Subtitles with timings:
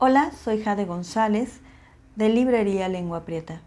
[0.00, 1.58] Hola, soy Jade González
[2.14, 3.62] de Librería Lengua Prieta.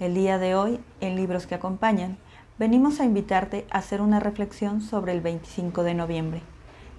[0.00, 2.18] El día de hoy, en Libros que Acompañan,
[2.58, 6.42] venimos a invitarte a hacer una reflexión sobre el 25 de noviembre,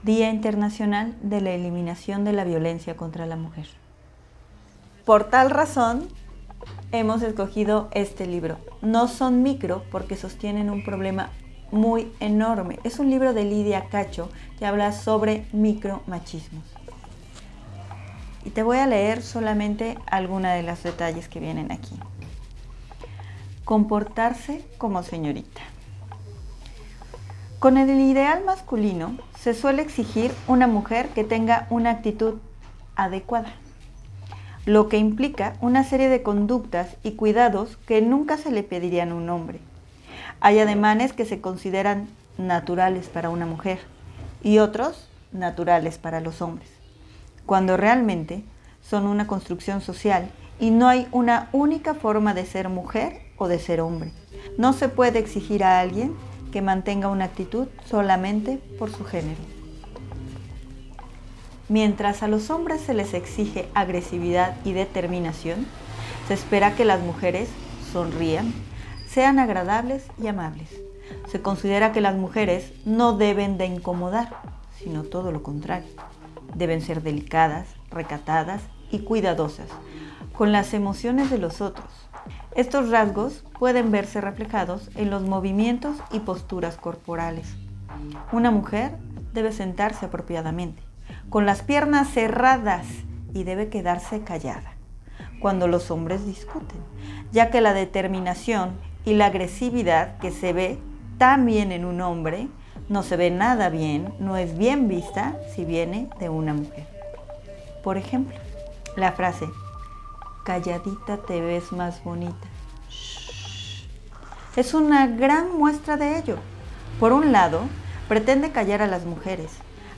[0.04, 3.68] Día Internacional de la Eliminación de la Violencia contra la Mujer.
[5.04, 6.08] Por tal razón,
[6.94, 8.58] hemos escogido este libro.
[8.82, 11.30] No son micro porque sostienen un problema
[11.72, 12.80] muy enorme.
[12.86, 16.64] Es un libro de Lidia Cacho que habla sobre micromachismos.
[18.44, 21.96] Y te voy a leer solamente algunos de los detalles que vienen aquí.
[23.64, 25.62] Comportarse como señorita.
[27.60, 32.40] Con el ideal masculino se suele exigir una mujer que tenga una actitud
[32.96, 33.54] adecuada,
[34.66, 39.16] lo que implica una serie de conductas y cuidados que nunca se le pedirían a
[39.16, 39.60] un hombre.
[40.40, 42.08] Hay ademanes que se consideran
[42.40, 43.80] naturales para una mujer
[44.42, 46.70] y otros naturales para los hombres,
[47.52, 48.46] cuando realmente
[48.82, 53.60] son una construcción social y no hay una única forma de ser mujer o de
[53.60, 54.14] ser hombre.
[54.58, 56.16] No se puede exigir a alguien
[56.54, 59.42] que mantenga una actitud solamente por su género.
[61.68, 65.68] Mientras a los hombres se les exige agresividad y determinación,
[66.30, 67.50] se espera que las mujeres
[67.92, 68.54] sonrían,
[69.10, 70.70] sean agradables y amables.
[71.30, 74.38] Se considera que las mujeres no deben de incomodar,
[74.78, 75.90] sino todo lo contrario.
[76.56, 79.68] Deben ser delicadas, recatadas y cuidadosas
[80.34, 82.10] con las emociones de los otros.
[82.56, 87.56] Estos rasgos pueden verse reflejados en los movimientos y posturas corporales.
[88.32, 88.98] Una mujer
[89.34, 90.82] debe sentarse apropiadamente,
[91.30, 92.86] con las piernas cerradas
[93.34, 94.74] y debe quedarse callada
[95.40, 96.80] cuando los hombres discuten,
[97.32, 98.72] ya que la determinación
[99.06, 100.80] y la agresividad que se ve
[101.18, 102.48] también en un hombre
[102.90, 106.88] no se ve nada bien, no es bien vista si viene de una mujer.
[107.84, 108.38] Por ejemplo,
[108.96, 109.48] la frase,
[110.44, 112.48] calladita te ves más bonita.
[114.56, 116.38] Es una gran muestra de ello.
[117.00, 117.62] Por un lado,
[118.08, 119.52] pretende callar a las mujeres,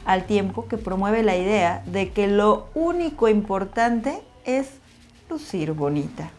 [0.05, 4.67] al tiempo que promueve la idea de que lo único importante es
[5.29, 6.29] lucir bonita.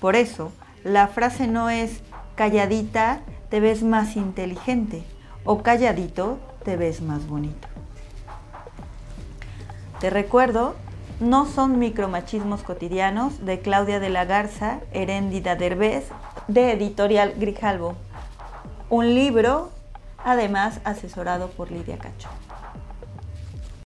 [0.00, 0.52] Por eso,
[0.84, 2.00] la frase no es
[2.34, 3.20] calladita
[3.50, 5.04] te ves más inteligente
[5.44, 7.68] o calladito te ves más bonito.
[10.00, 10.74] Te recuerdo,
[11.20, 16.08] no son micromachismos cotidianos de Claudia de la Garza, Heréndida Derbez,
[16.48, 17.94] de Editorial Grijalvo.
[18.90, 19.70] Un libro,
[20.24, 22.28] además asesorado por Lidia Cacho.